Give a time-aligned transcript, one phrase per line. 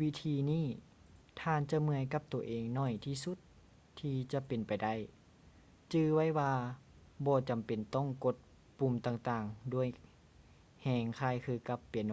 [0.00, 0.66] ວິທີນີ້
[1.40, 3.36] ທ່ານຈະເມື່ອຍກັບໂຕເອງໜ້ອຍທີ່ສຸດ
[4.00, 4.94] ທີ່ຈະເປັນໄປໄດ້
[5.92, 6.52] ຈື່ໄວ້ວ່າ
[7.26, 8.36] ບໍ່ຈຳເປັນຕ້ອງກົດ
[8.78, 9.88] ປຸ່ມຕ່າງໆດ້ວຍ
[10.82, 12.12] ແຮງຄ້າຍຄືກັບເປຍໂນ